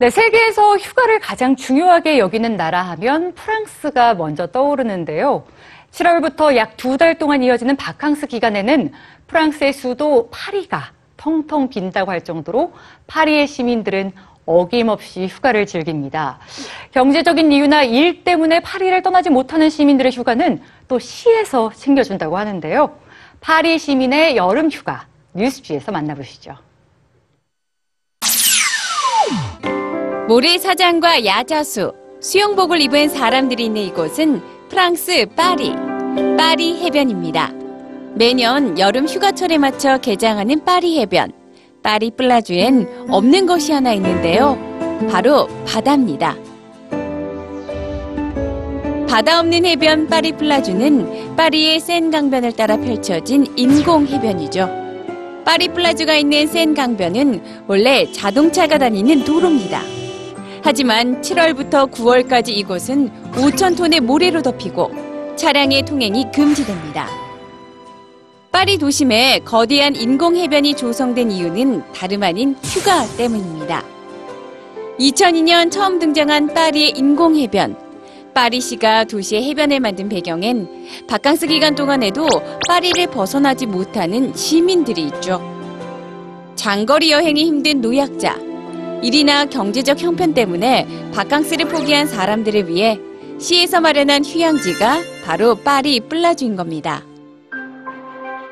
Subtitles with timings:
[0.00, 5.44] 네, 세계에서 휴가를 가장 중요하게 여기는 나라 하면 프랑스가 먼저 떠오르는데요.
[5.90, 8.92] 7월부터 약 두 달 동안 이어지는 바캉스 기간에는
[9.26, 12.72] 프랑스의 수도 파리가 텅텅 빈다고 할 정도로
[13.08, 14.12] 파리의 시민들은
[14.46, 16.38] 어김없이 휴가를 즐깁니다.
[16.92, 22.96] 경제적인 이유나 일 때문에 파리를 떠나지 못하는 시민들의 휴가는 또 시에서 챙겨준다고 하는데요.
[23.40, 26.67] 파리 시민의 여름 휴가 뉴스G에서 만나보시죠.
[30.28, 35.72] 모래사장과 야자수, 수영복을 입은 사람들이 있는 이곳은 프랑스 파리,
[36.36, 37.50] 파리 해변입니다.
[38.14, 41.32] 매년 여름 휴가철에 맞춰 개장하는 파리 해변,
[41.82, 44.58] 파리 플라주엔 없는 것이 하나 있는데요.
[45.10, 46.36] 바로 바다입니다.
[49.08, 54.68] 바다 없는 해변 파리 플라주는 파리의 센 강변을 따라 펼쳐진 인공 해변이죠.
[55.46, 59.97] 파리 플라주가 있는 센 강변은 원래 자동차가 다니는 도로입니다.
[60.70, 64.90] 하지만 7월부터 9월까지 이곳은 5천 톤의 모래로 덮이고
[65.34, 67.08] 차량의 통행이 금지됩니다.
[68.52, 73.82] 파리 도심에 거대한 인공 해변이 조성된 이유는 다름 아닌 휴가 때문입니다.
[75.00, 77.74] 2002년 처음 등장한 파리의 인공 해변.
[78.34, 82.26] 파리시가 도시의 해변을 만든 배경엔 바캉스 기간 동안에도
[82.68, 85.40] 파리를 벗어나지 못하는 시민들이 있죠.
[86.56, 88.47] 장거리 여행이 힘든 노약자,
[89.02, 93.00] 일이나 경제적 형편 때문에 바캉스를 포기한 사람들을 위해
[93.38, 97.02] 시에서 마련한 휴양지가 바로 파리 플라주인 겁니다.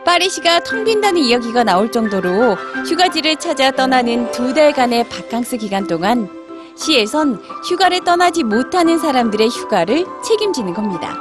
[0.04, 2.54] 파리시가 텅 빈다는 이야기가 나올 정도로
[2.88, 6.28] 휴가지를 찾아 떠나는 두 달간의 바캉스 기간 동안
[6.76, 11.16] 시에선 휴가를 떠나지 못하는 사람들의 휴가를 책임지는 겁니다.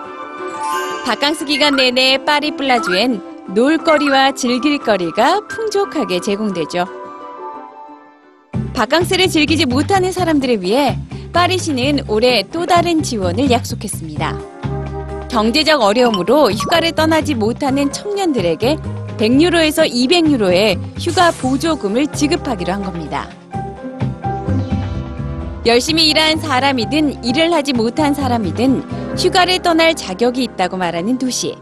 [1.05, 7.04] 바캉스 기간 내내 파리 플라주엔 놀거리와 즐길 거리가 풍족하게 제공되죠.
[8.75, 10.99] 바캉스를 즐기지 못하는 사람들을 위해
[11.31, 14.39] 파리시는 올해 또 다른 지원을 약속했습니다.
[15.29, 18.77] 경제적 어려움으로 휴가를 떠나지 못하는 청년들에게
[19.17, 23.29] 100유로에서 200유로의 휴가 보조금을 지급하기로 한 겁니다.
[25.65, 31.55] 열심히 일한 사람이든 일을 하지 못한 사람이든 휴가를 떠날 자격이 있다고 말하는 도시.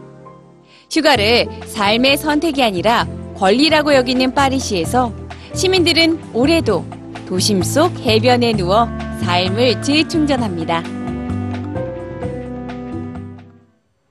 [0.90, 5.12] 휴가를 삶의 선택이 아니라 권리라고 여기는 파리시에서
[5.54, 6.84] 시민들은 올해도
[7.26, 8.88] 도심 속 해변에 누워
[9.22, 10.82] 삶을 재충전합니다.